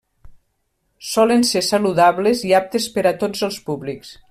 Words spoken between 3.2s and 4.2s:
tots els públics.